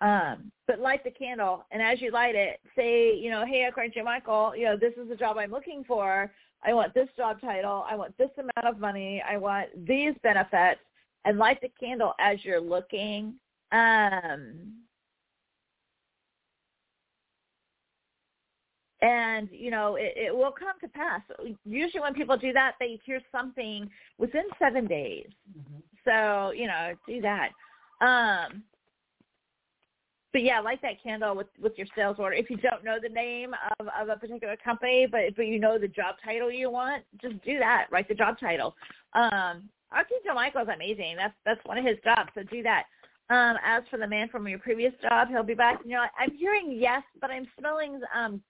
Um, 0.00 0.52
but 0.66 0.80
light 0.80 1.02
the 1.04 1.10
candle, 1.10 1.64
and 1.70 1.80
as 1.80 2.00
you 2.00 2.10
light 2.10 2.34
it, 2.34 2.60
say, 2.76 3.16
you 3.16 3.30
know, 3.30 3.44
hey, 3.46 3.66
according 3.68 3.92
to 3.92 4.02
Michael, 4.02 4.52
you 4.56 4.64
know, 4.64 4.76
this 4.76 4.92
is 5.00 5.08
the 5.08 5.16
job 5.16 5.38
I'm 5.38 5.50
looking 5.50 5.84
for. 5.84 6.30
I 6.62 6.74
want 6.74 6.94
this 6.94 7.08
job 7.16 7.40
title. 7.40 7.84
I 7.88 7.94
want 7.94 8.16
this 8.18 8.30
amount 8.36 8.74
of 8.74 8.80
money. 8.80 9.22
I 9.26 9.36
want 9.36 9.68
these 9.86 10.14
benefits, 10.22 10.80
and 11.24 11.38
light 11.38 11.60
the 11.62 11.70
candle 11.80 12.12
as 12.18 12.38
you're 12.42 12.60
looking. 12.60 13.34
Um, 13.72 14.74
and 19.02 19.48
you 19.52 19.70
know 19.70 19.96
it, 19.96 20.14
it 20.16 20.34
will 20.34 20.52
come 20.52 20.78
to 20.80 20.88
pass. 20.88 21.20
Usually, 21.64 22.00
when 22.00 22.14
people 22.14 22.36
do 22.36 22.52
that, 22.52 22.72
they 22.80 22.98
hear 23.04 23.20
something 23.30 23.88
within 24.18 24.44
seven 24.58 24.86
days. 24.86 25.28
Mm-hmm. 25.58 25.78
So 26.04 26.52
you 26.52 26.66
know, 26.66 26.94
do 27.06 27.20
that. 27.20 27.50
Um, 28.00 28.62
but 30.32 30.42
yeah, 30.42 30.58
light 30.60 30.82
that 30.82 31.02
candle 31.02 31.36
with 31.36 31.46
with 31.60 31.72
your 31.76 31.86
sales 31.94 32.16
order. 32.18 32.34
If 32.34 32.50
you 32.50 32.56
don't 32.56 32.84
know 32.84 32.98
the 33.00 33.08
name 33.08 33.54
of, 33.78 33.86
of 33.86 34.08
a 34.08 34.16
particular 34.16 34.56
company, 34.56 35.06
but 35.10 35.36
but 35.36 35.46
you 35.46 35.60
know 35.60 35.78
the 35.78 35.88
job 35.88 36.16
title 36.24 36.50
you 36.50 36.70
want, 36.70 37.04
just 37.22 37.42
do 37.44 37.58
that. 37.60 37.86
Write 37.92 38.08
the 38.08 38.14
job 38.14 38.38
title. 38.40 38.74
Um, 39.12 39.68
Archangel 39.92 40.62
is 40.62 40.68
amazing. 40.74 41.16
That's 41.16 41.34
that's 41.44 41.64
one 41.64 41.78
of 41.78 41.84
his 41.84 41.98
jobs. 42.02 42.30
So 42.34 42.42
do 42.42 42.62
that. 42.64 42.84
Um, 43.30 43.56
as 43.64 43.84
for 43.90 43.96
the 43.96 44.06
man 44.06 44.28
from 44.28 44.46
your 44.48 44.58
previous 44.58 44.92
job, 45.00 45.28
he'll 45.28 45.42
be 45.42 45.54
back. 45.54 45.80
And 45.80 45.90
you're 45.90 46.00
like, 46.00 46.10
I'm 46.18 46.36
hearing 46.36 46.72
yes, 46.72 47.02
but 47.20 47.30
I'm 47.30 47.46
smelling 47.58 48.00
um, 48.14 48.42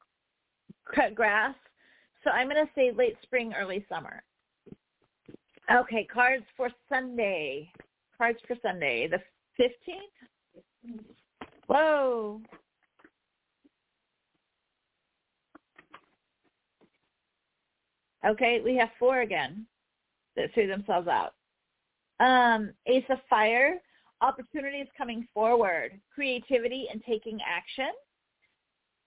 grass. 1.15 1.55
So 2.25 2.31
I'm 2.31 2.49
going 2.49 2.65
to 2.65 2.73
say 2.75 2.91
late 2.97 3.17
spring, 3.23 3.53
early 3.57 3.85
summer. 3.89 4.23
Okay, 5.73 6.05
cards 6.13 6.45
for 6.57 6.71
Sunday. 6.89 7.71
Cards 8.19 8.39
for 8.49 8.57
Sunday. 8.63 9.07
The 9.07 9.19
15th? 9.59 11.01
Whoa. 11.67 12.41
Okay, 18.27 18.61
we 18.65 18.77
have 18.77 18.89
four 18.99 19.21
again 19.21 19.67
that 20.37 20.53
threw 20.55 20.67
themselves 20.67 21.09
out. 21.09 21.35
Um, 22.21 22.73
Ace 22.87 23.05
of 23.11 23.19
Fire, 23.29 23.81
opportunities 24.21 24.87
coming 24.97 25.27
forward, 25.35 26.01
creativity 26.15 26.87
and 26.91 27.03
taking 27.05 27.39
action. 27.47 27.91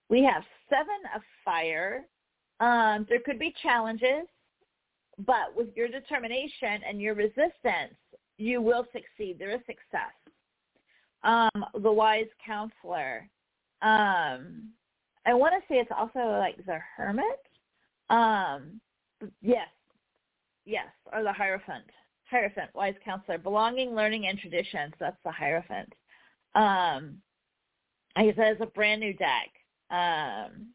We 0.09 0.23
have 0.23 0.43
Seven 0.69 0.87
of 1.15 1.21
Fire. 1.43 2.05
Um, 2.59 3.05
there 3.09 3.19
could 3.25 3.39
be 3.39 3.53
challenges, 3.61 4.27
but 5.25 5.55
with 5.55 5.69
your 5.75 5.87
determination 5.87 6.81
and 6.87 7.01
your 7.01 7.15
resistance, 7.15 7.95
you 8.37 8.61
will 8.61 8.85
succeed. 8.93 9.37
There 9.39 9.49
is 9.49 9.61
success 9.65 10.13
um, 11.23 11.65
the 11.81 11.91
wise 11.91 12.27
counselor. 12.45 13.27
Um, 13.81 14.69
I 15.25 15.33
want 15.33 15.53
to 15.53 15.61
say 15.67 15.79
it's 15.79 15.91
also 15.95 16.19
like 16.39 16.57
the 16.65 16.79
hermit. 16.95 17.25
Um, 18.09 18.79
yes, 19.41 19.67
yes, 20.65 20.87
or 21.11 21.23
the 21.23 21.33
Hierophant. 21.33 21.85
Hierophant, 22.29 22.69
wise 22.73 22.95
counselor, 23.03 23.37
belonging, 23.37 23.95
learning, 23.95 24.27
and 24.27 24.37
traditions. 24.37 24.93
That's 24.99 25.17
the 25.23 25.31
Hierophant. 25.31 25.93
Um, 26.55 27.17
I 28.15 28.33
said 28.35 28.53
it's 28.53 28.61
a 28.61 28.65
brand 28.65 29.01
new 29.01 29.13
deck. 29.13 29.49
Um, 29.91 30.67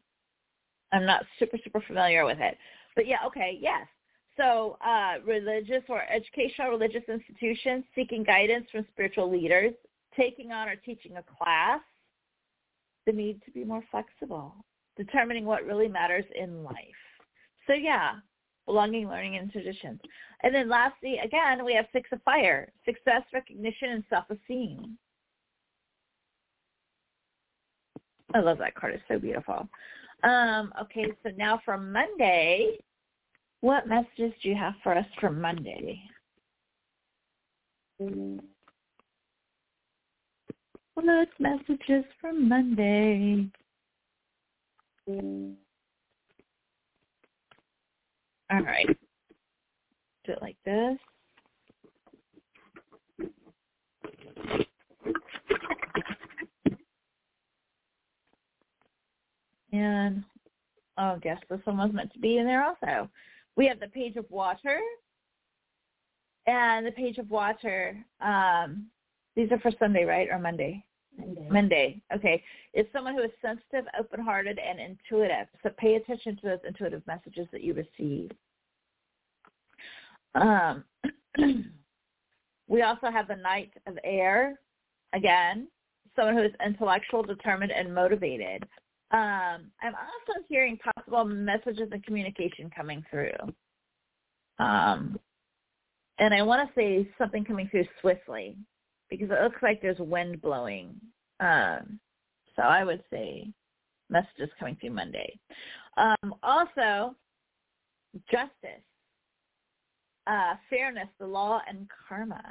I'm 0.91 1.05
not 1.05 1.25
super 1.39 1.57
super 1.63 1.81
familiar 1.81 2.25
with 2.25 2.39
it, 2.39 2.57
but 2.95 3.07
yeah, 3.07 3.17
okay, 3.25 3.57
yes. 3.59 3.87
So, 4.37 4.77
uh, 4.83 5.15
religious 5.25 5.83
or 5.89 6.01
educational 6.09 6.71
religious 6.71 7.03
institutions 7.07 7.83
seeking 7.93 8.23
guidance 8.23 8.65
from 8.71 8.85
spiritual 8.91 9.31
leaders, 9.31 9.73
taking 10.15 10.51
on 10.51 10.67
or 10.67 10.75
teaching 10.75 11.17
a 11.17 11.23
class, 11.23 11.81
the 13.05 13.11
need 13.11 13.41
to 13.45 13.51
be 13.51 13.63
more 13.63 13.83
flexible, 13.91 14.55
determining 14.97 15.45
what 15.45 15.65
really 15.65 15.87
matters 15.87 16.25
in 16.35 16.63
life. 16.63 16.75
So 17.67 17.73
yeah, 17.73 18.15
belonging, 18.65 19.07
learning, 19.07 19.37
and 19.37 19.51
traditions. 19.51 19.99
And 20.41 20.53
then 20.53 20.69
lastly, 20.69 21.19
again, 21.23 21.65
we 21.65 21.73
have 21.73 21.85
six 21.91 22.09
of 22.11 22.21
fire, 22.23 22.71
success, 22.85 23.23
recognition, 23.33 23.89
and 23.89 24.03
self-esteem. 24.09 24.97
I 28.33 28.39
love 28.39 28.57
that 28.59 28.75
card. 28.75 28.93
It's 28.93 29.03
so 29.07 29.19
beautiful. 29.19 29.67
Um, 30.23 30.73
okay, 30.81 31.11
so 31.23 31.29
now 31.37 31.61
for 31.65 31.77
Monday, 31.77 32.77
what 33.61 33.87
messages 33.87 34.33
do 34.41 34.49
you 34.49 34.55
have 34.55 34.73
for 34.81 34.95
us 34.95 35.05
for 35.19 35.29
Monday? 35.29 36.01
What 40.95 41.27
messages 41.39 42.05
from 42.21 42.47
Monday? 42.47 43.49
All 45.07 45.55
right. 48.51 48.87
Do 50.25 50.31
it 50.31 50.41
like 50.41 50.57
this. 50.63 50.97
And 59.73 60.23
oh, 60.99 61.03
I 61.03 61.17
guess 61.21 61.39
this 61.49 61.59
one 61.63 61.77
was 61.77 61.91
meant 61.91 62.13
to 62.13 62.19
be 62.19 62.37
in 62.37 62.45
there 62.45 62.63
also. 62.63 63.09
We 63.55 63.67
have 63.67 63.79
the 63.79 63.87
page 63.87 64.15
of 64.15 64.29
water 64.29 64.79
and 66.45 66.85
the 66.85 66.91
page 66.91 67.17
of 67.17 67.31
water. 67.31 67.97
Um, 68.21 68.87
these 69.35 69.51
are 69.51 69.59
for 69.59 69.71
Sunday, 69.79 70.03
right, 70.03 70.27
or 70.31 70.39
Monday? 70.39 70.83
Monday. 71.17 71.47
Monday. 71.49 72.01
Okay. 72.15 72.43
It's 72.73 72.91
someone 72.91 73.15
who 73.15 73.23
is 73.23 73.31
sensitive, 73.41 73.85
open-hearted, 73.99 74.59
and 74.59 74.79
intuitive. 74.79 75.47
So 75.61 75.69
pay 75.77 75.95
attention 75.95 76.35
to 76.37 76.41
those 76.43 76.59
intuitive 76.67 77.03
messages 77.07 77.47
that 77.51 77.63
you 77.63 77.73
receive. 77.73 78.31
Um, 80.35 80.83
we 82.67 82.81
also 82.81 83.11
have 83.11 83.27
the 83.27 83.35
Knight 83.35 83.71
of 83.87 83.97
Air. 84.03 84.59
Again, 85.13 85.67
someone 86.15 86.35
who 86.35 86.43
is 86.43 86.51
intellectual, 86.65 87.23
determined, 87.23 87.71
and 87.71 87.93
motivated. 87.93 88.63
Um, 89.11 89.69
I'm 89.81 89.93
also 89.93 90.43
hearing 90.49 90.79
possible 90.95 91.25
messages 91.25 91.89
and 91.91 92.03
communication 92.03 92.71
coming 92.75 93.03
through. 93.11 93.37
Um, 94.57 95.19
and 96.17 96.33
I 96.33 96.41
want 96.41 96.67
to 96.67 96.73
say 96.75 97.07
something 97.17 97.45
coming 97.45 97.67
through 97.69 97.85
swiftly 98.01 98.57
because 99.17 99.29
it 99.31 99.43
looks 99.43 99.61
like 99.61 99.79
there's 99.79 99.99
wind 99.99 100.41
blowing. 100.41 100.95
Um, 101.39 101.99
so 102.55 102.63
I 102.63 102.83
would 102.83 103.03
say 103.11 103.47
messages 104.09 104.49
coming 104.59 104.75
through 104.79 104.91
Monday. 104.91 105.39
Um, 105.97 106.33
also, 106.41 107.15
justice, 108.31 108.83
uh, 110.25 110.55
fairness, 110.69 111.09
the 111.19 111.27
law, 111.27 111.61
and 111.67 111.87
karma. 112.07 112.43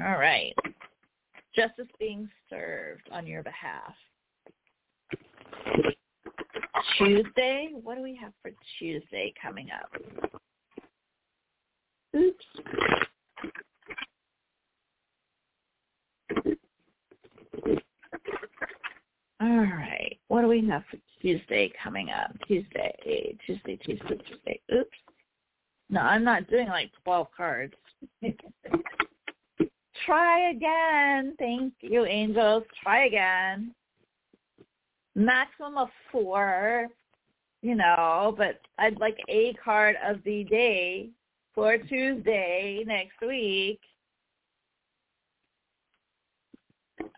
All 0.00 0.18
right. 0.18 0.54
Justice 1.56 1.88
being 1.98 2.28
served 2.48 3.08
on 3.10 3.26
your 3.26 3.42
behalf. 3.42 3.94
Tuesday, 6.98 7.70
what 7.72 7.96
do 7.96 8.02
we 8.02 8.16
have 8.20 8.32
for 8.42 8.52
Tuesday 8.78 9.32
coming 9.40 9.68
up? 9.70 9.90
Oops. 12.16 12.44
All 19.40 19.48
We 20.54 20.68
have 20.68 20.84
for 20.88 20.98
Tuesday 21.20 21.72
coming 21.82 22.10
up? 22.10 22.30
Tuesday, 22.46 23.36
Tuesday, 23.44 23.74
Tuesday, 23.74 24.16
Tuesday. 24.24 24.60
Oops. 24.72 24.98
No, 25.90 26.00
I'm 26.00 26.22
not 26.22 26.48
doing 26.48 26.68
like 26.68 26.92
12 27.02 27.26
cards. 27.36 27.74
Try 30.06 30.50
again. 30.50 31.34
Thank 31.40 31.72
you, 31.80 32.04
angels. 32.04 32.62
Try 32.84 33.06
again. 33.06 33.74
Maximum 35.16 35.76
of 35.76 35.88
four, 36.12 36.86
you 37.62 37.74
know, 37.74 38.32
but 38.38 38.60
I'd 38.78 39.00
like 39.00 39.18
a 39.28 39.54
card 39.54 39.96
of 40.06 40.18
the 40.24 40.44
day 40.44 41.08
for 41.52 41.78
Tuesday 41.78 42.84
next 42.86 43.20
week. 43.26 43.80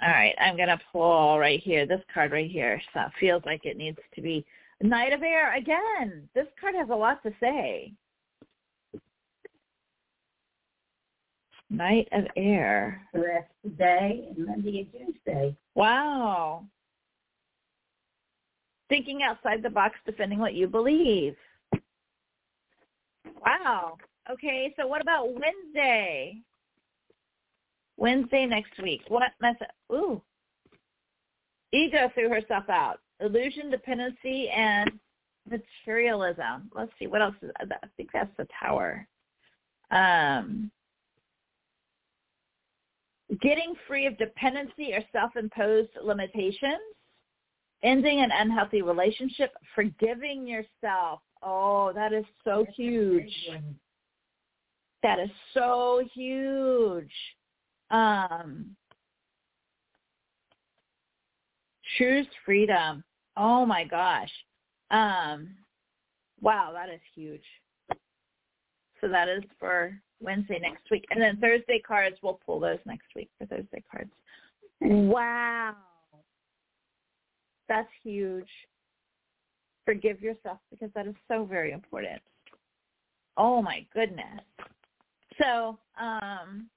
All 0.07 0.13
right, 0.13 0.37
I'm 0.41 0.57
going 0.57 0.69
to 0.69 0.79
pull 0.93 1.37
right 1.37 1.61
here, 1.61 1.85
this 1.85 2.01
card 2.15 2.31
right 2.31 2.49
here. 2.49 2.81
So 2.95 3.01
it 3.01 3.13
feels 3.19 3.43
like 3.45 3.65
it 3.65 3.77
needs 3.77 3.99
to 4.15 4.23
be 4.23 4.47
Knight 4.81 5.13
of 5.13 5.25
Air. 5.25 5.57
Again, 5.57 6.29
this 6.33 6.47
card 6.61 6.77
has 6.77 6.91
a 6.91 6.95
lot 6.95 7.25
to 7.25 7.33
say. 7.41 7.93
Knight 11.71 12.07
of 12.13 12.25
Air. 12.37 13.03
The 13.13 13.19
rest 13.19 13.49
today 13.65 14.29
and 14.29 14.47
Monday 14.47 14.89
and 14.95 15.15
Tuesday. 15.15 15.57
Wow. 15.75 16.67
Thinking 18.89 19.25
outside 19.25 19.61
the 19.61 19.71
box, 19.71 19.97
defending 20.07 20.39
what 20.39 20.55
you 20.55 20.69
believe. 20.69 21.35
Wow. 23.45 23.97
Okay, 24.31 24.73
so 24.79 24.87
what 24.87 25.03
about 25.03 25.33
Wednesday? 25.33 26.39
Wednesday 27.97 28.47
next 28.47 28.73
week. 28.83 29.03
What 29.09 29.33
message? 29.41 29.69
Ooh. 29.93 30.21
Ego 31.73 32.11
threw 32.15 32.29
herself 32.29 32.69
out. 32.69 33.01
Illusion, 33.21 33.71
dependency, 33.71 34.49
and 34.51 34.91
materialism. 35.51 36.71
Let's 36.75 36.93
see. 36.99 37.07
What 37.07 37.23
else? 37.23 37.35
Is, 37.43 37.51
I 37.61 37.65
think 37.97 38.11
that's 38.13 38.31
the 38.37 38.47
tower. 38.61 39.07
Um, 39.91 40.71
getting 43.41 43.75
free 43.89 44.07
of 44.07 44.19
dependency 44.19 44.93
or 44.93 45.01
self-imposed 45.13 45.91
limitations. 46.03 46.81
Ending 47.83 48.21
an 48.21 48.31
unhealthy 48.33 48.83
relationship. 48.83 49.53
Forgiving 49.75 50.47
yourself. 50.47 51.21
Oh, 51.43 51.93
that 51.95 52.13
is 52.13 52.25
so 52.45 52.67
huge. 52.75 53.33
That 55.03 55.19
is 55.19 55.31
so 55.55 56.03
huge. 56.15 57.13
Um, 57.91 58.77
choose 61.99 62.27
freedom. 62.45 63.05
Oh 63.37 63.67
my 63.67 63.85
gosh. 63.85 64.31
Um, 64.91 65.51
wow, 66.41 66.71
that 66.73 66.89
is 66.89 67.01
huge. 67.15 67.45
So 69.01 69.09
that 69.09 69.29
is 69.29 69.43
for 69.59 69.93
Wednesday 70.21 70.59
next 70.61 70.91
week. 70.91 71.05
And 71.11 71.21
then 71.21 71.37
Thursday 71.39 71.81
cards, 71.87 72.17
we'll 72.23 72.41
pull 72.45 72.61
those 72.61 72.79
next 72.87 73.09
week 73.15 73.29
for 73.39 73.47
Thursday 73.47 73.83
cards. 73.91 74.11
Wow. 74.81 75.75
That's 77.69 77.89
huge. 78.03 78.49
Forgive 79.85 80.21
yourself 80.21 80.59
because 80.71 80.91
that 80.95 81.07
is 81.07 81.15
so 81.29 81.45
very 81.45 81.73
important. 81.73 82.21
Oh 83.37 83.61
my 83.61 83.85
goodness. 83.93 84.41
So, 85.41 85.79
um, 86.01 86.69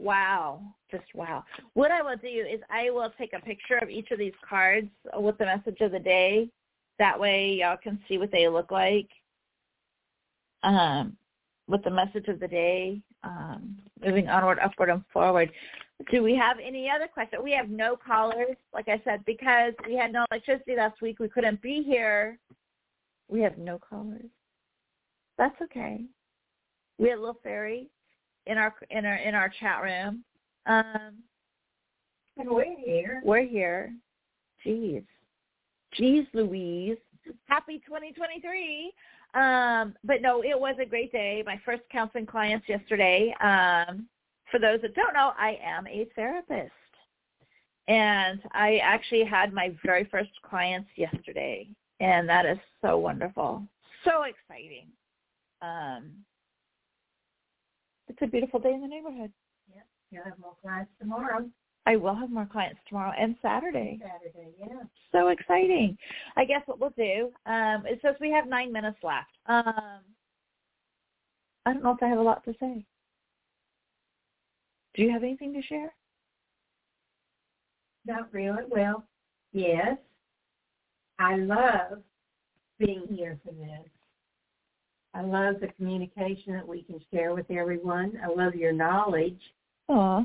wow, 0.00 0.60
just 0.90 1.04
wow. 1.14 1.44
What 1.74 1.90
I 1.90 2.02
will 2.02 2.16
do 2.16 2.28
is 2.28 2.60
I 2.70 2.90
will 2.90 3.12
take 3.18 3.32
a 3.32 3.44
picture 3.44 3.78
of 3.80 3.90
each 3.90 4.10
of 4.10 4.18
these 4.18 4.32
cards 4.48 4.88
with 5.14 5.36
the 5.38 5.44
message 5.44 5.80
of 5.80 5.92
the 5.92 5.98
day. 5.98 6.48
That 6.98 7.18
way 7.18 7.58
y'all 7.60 7.76
can 7.82 8.00
see 8.08 8.18
what 8.18 8.32
they 8.32 8.48
look 8.48 8.70
like. 8.70 9.08
Um, 10.62 11.16
with 11.68 11.82
the 11.84 11.90
message 11.90 12.28
of 12.28 12.40
the 12.40 12.48
day, 12.48 13.00
um, 13.22 13.78
moving 14.04 14.28
onward, 14.28 14.58
upward, 14.58 14.90
and 14.90 15.04
forward. 15.12 15.50
Do 16.10 16.22
we 16.22 16.34
have 16.34 16.56
any 16.62 16.88
other 16.90 17.06
questions? 17.06 17.42
We 17.44 17.52
have 17.52 17.68
no 17.68 17.96
callers, 17.96 18.56
like 18.74 18.88
I 18.88 19.00
said, 19.04 19.24
because 19.24 19.72
we 19.86 19.94
had 19.94 20.12
no 20.12 20.24
electricity 20.30 20.76
last 20.76 21.00
week. 21.00 21.18
We 21.18 21.28
couldn't 21.28 21.62
be 21.62 21.82
here. 21.82 22.38
We 23.28 23.40
have 23.42 23.58
no 23.58 23.78
callers. 23.78 24.30
That's 25.38 25.54
okay. 25.62 26.04
We 26.98 27.08
had 27.08 27.18
a 27.18 27.20
little 27.20 27.38
fairy 27.42 27.88
in 28.46 28.58
our 28.58 28.74
in 28.90 29.04
our 29.06 29.16
in 29.16 29.34
our 29.34 29.50
chat 29.60 29.82
room. 29.82 30.24
Um, 30.66 31.22
And 32.36 32.48
we're 32.50 32.76
here. 32.76 33.20
we're 33.24 33.46
here. 33.46 33.92
Jeez, 34.66 35.04
jeez, 35.98 36.26
Louise. 36.34 36.98
Happy 37.46 37.80
2023. 37.86 38.92
Um, 39.34 39.94
but 40.04 40.20
no, 40.20 40.42
it 40.42 40.58
was 40.58 40.76
a 40.80 40.86
great 40.86 41.12
day. 41.12 41.42
My 41.46 41.60
first 41.64 41.82
counseling 41.90 42.26
clients 42.26 42.68
yesterday. 42.68 43.34
Um, 43.40 44.06
for 44.50 44.58
those 44.58 44.80
that 44.82 44.94
don't 44.94 45.14
know, 45.14 45.32
I 45.38 45.58
am 45.62 45.86
a 45.86 46.06
therapist. 46.16 46.72
And 47.88 48.40
I 48.52 48.78
actually 48.82 49.24
had 49.24 49.52
my 49.52 49.74
very 49.84 50.04
first 50.04 50.30
clients 50.42 50.88
yesterday. 50.96 51.68
And 52.00 52.28
that 52.28 52.46
is 52.46 52.58
so 52.82 52.98
wonderful. 52.98 53.62
So 54.04 54.22
exciting. 54.24 54.86
Um, 55.62 56.12
it's 58.20 58.28
a 58.28 58.30
beautiful 58.30 58.60
day 58.60 58.72
in 58.74 58.80
the 58.82 58.86
neighborhood. 58.86 59.32
Yeah, 59.74 59.80
you'll 60.10 60.24
have 60.24 60.38
more 60.38 60.54
clients 60.60 60.90
tomorrow. 61.00 61.48
I 61.86 61.96
will 61.96 62.14
have 62.14 62.30
more 62.30 62.46
clients 62.46 62.80
tomorrow 62.86 63.12
and 63.18 63.34
Saturday. 63.40 63.98
Saturday, 64.02 64.50
yeah. 64.58 64.82
So 65.12 65.28
exciting. 65.28 65.96
I 66.36 66.44
guess 66.44 66.60
what 66.66 66.78
we'll 66.78 66.90
do, 66.90 67.30
um, 67.46 67.84
it 67.86 67.98
says 68.02 68.16
we 68.20 68.30
have 68.30 68.46
nine 68.46 68.72
minutes 68.72 68.98
left. 69.02 69.30
Um, 69.46 70.02
I 71.64 71.72
don't 71.72 71.82
know 71.82 71.92
if 71.92 72.02
I 72.02 72.08
have 72.08 72.18
a 72.18 72.22
lot 72.22 72.44
to 72.44 72.54
say. 72.60 72.84
Do 74.94 75.02
you 75.02 75.10
have 75.10 75.22
anything 75.22 75.54
to 75.54 75.62
share? 75.62 75.92
Not 78.04 78.32
really. 78.32 78.64
Well, 78.68 79.04
yes. 79.52 79.96
I 81.18 81.36
love 81.36 82.02
being 82.78 83.04
here 83.10 83.38
for 83.44 83.52
this. 83.52 83.88
I 85.14 85.22
love 85.22 85.56
the 85.60 85.68
communication 85.68 86.52
that 86.54 86.66
we 86.66 86.82
can 86.82 87.00
share 87.12 87.34
with 87.34 87.50
everyone. 87.50 88.18
I 88.22 88.28
love 88.28 88.54
your 88.54 88.72
knowledge 88.72 89.40
Aw. 89.88 90.24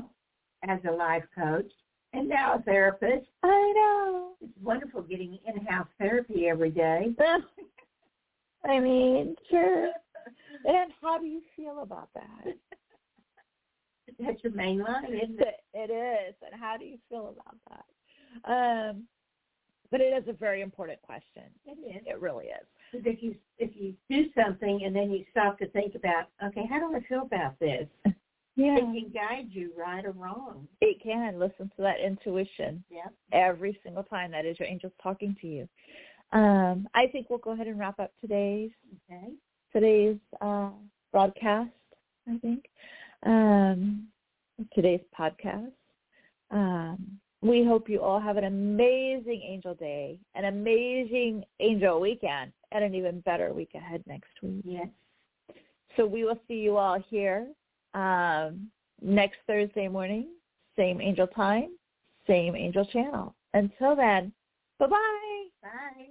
as 0.68 0.78
a 0.88 0.92
life 0.92 1.24
coach 1.34 1.70
and 2.12 2.28
now 2.28 2.54
a 2.54 2.62
therapist. 2.62 3.26
I 3.42 3.72
know. 3.76 4.32
It's 4.40 4.52
wonderful 4.62 5.02
getting 5.02 5.38
in-house 5.46 5.88
therapy 5.98 6.46
every 6.48 6.70
day. 6.70 7.08
I 8.64 8.78
mean, 8.78 9.34
sure. 9.50 9.90
And 10.64 10.92
how 11.00 11.18
do 11.18 11.26
you 11.26 11.42
feel 11.56 11.82
about 11.82 12.08
that? 12.14 12.54
That's 14.18 14.42
your 14.42 14.52
main 14.52 14.78
line, 14.78 15.12
isn't 15.12 15.40
it? 15.40 15.64
It 15.74 15.90
is. 15.90 16.34
And 16.42 16.60
how 16.60 16.76
do 16.76 16.84
you 16.84 16.98
feel 17.08 17.34
about 17.34 17.56
that? 17.68 18.50
Um, 18.50 19.04
but 19.90 20.00
it 20.00 20.12
is 20.22 20.28
a 20.28 20.32
very 20.32 20.62
important 20.62 21.00
question. 21.02 21.44
It 21.66 21.78
is. 21.96 22.02
It 22.06 22.20
really 22.20 22.46
is. 22.46 22.66
Because 22.92 23.06
if 23.06 23.22
you 23.22 23.34
if 23.58 23.70
you 23.74 23.94
do 24.10 24.26
something 24.34 24.82
and 24.84 24.94
then 24.94 25.10
you 25.10 25.24
stop 25.30 25.58
to 25.58 25.68
think 25.68 25.94
about, 25.94 26.28
okay, 26.44 26.64
how 26.68 26.78
do 26.78 26.94
I 26.96 27.00
feel 27.08 27.22
about 27.22 27.58
this? 27.58 27.88
Yeah. 28.58 28.78
It 28.78 28.80
can 28.80 29.12
guide 29.12 29.48
you 29.50 29.70
right 29.76 30.02
or 30.02 30.12
wrong. 30.12 30.66
It 30.80 31.02
can. 31.02 31.38
Listen 31.38 31.70
to 31.76 31.82
that 31.82 32.00
intuition 32.00 32.82
Yeah. 32.88 33.08
every 33.30 33.78
single 33.84 34.02
time. 34.02 34.30
That 34.30 34.46
is 34.46 34.58
your 34.58 34.66
angels 34.66 34.94
talking 35.02 35.36
to 35.42 35.46
you. 35.46 35.68
Um, 36.32 36.88
I 36.94 37.06
think 37.08 37.28
we'll 37.28 37.38
go 37.38 37.50
ahead 37.50 37.66
and 37.66 37.78
wrap 37.78 38.00
up 38.00 38.12
today's 38.18 38.70
Okay. 39.10 39.28
today's 39.72 40.16
uh, 40.40 40.70
broadcast. 41.12 41.68
I 42.26 42.38
think 42.38 42.64
um, 43.24 44.08
today's 44.74 45.02
podcast. 45.18 45.72
Um, 46.50 47.20
we 47.42 47.64
hope 47.64 47.88
you 47.88 48.00
all 48.00 48.20
have 48.20 48.36
an 48.36 48.44
amazing 48.44 49.42
angel 49.42 49.74
day, 49.74 50.18
an 50.34 50.46
amazing 50.46 51.44
angel 51.60 52.00
weekend, 52.00 52.52
and 52.72 52.84
an 52.84 52.94
even 52.94 53.20
better 53.20 53.52
week 53.52 53.70
ahead 53.74 54.02
next 54.06 54.30
week. 54.42 54.62
Yes. 54.64 54.88
So 55.96 56.06
we 56.06 56.24
will 56.24 56.38
see 56.48 56.54
you 56.54 56.76
all 56.76 57.02
here 57.08 57.48
um, 57.94 58.70
next 59.00 59.38
Thursday 59.46 59.88
morning, 59.88 60.28
same 60.76 61.00
angel 61.00 61.26
time, 61.26 61.70
same 62.26 62.56
angel 62.56 62.84
channel. 62.86 63.34
Until 63.54 63.96
then, 63.96 64.32
bye-bye. 64.78 65.44
Bye. 65.62 66.06